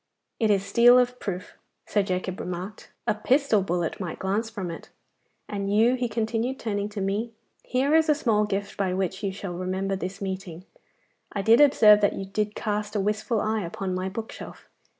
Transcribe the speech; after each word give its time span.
'It 0.39 0.49
is 0.49 0.65
steel 0.65 0.97
of 0.97 1.19
proof,' 1.19 1.55
Sir 1.85 2.01
Jacob 2.01 2.39
remarked; 2.39 2.89
'a 3.05 3.13
pistol 3.13 3.61
bullet 3.61 3.99
might 3.99 4.17
glance 4.17 4.49
from 4.49 4.71
it. 4.71 4.89
And 5.47 5.71
you,' 5.71 5.93
he 5.93 6.09
continued, 6.09 6.57
turning 6.57 6.89
to 6.89 7.01
me, 7.01 7.33
'here 7.61 7.93
is 7.93 8.09
a 8.09 8.15
small 8.15 8.45
gift 8.45 8.77
by 8.77 8.95
which 8.95 9.21
you 9.21 9.31
shall 9.31 9.53
remember 9.53 9.95
this 9.95 10.19
meeting. 10.19 10.65
I 11.31 11.43
did 11.43 11.61
observe 11.61 12.01
that 12.01 12.13
you 12.15 12.25
did 12.25 12.55
cast 12.55 12.95
a 12.95 12.99
wistful 12.99 13.39
eye 13.41 13.61
upon 13.63 13.93
my 13.93 14.09
bookshelf. 14.09 14.67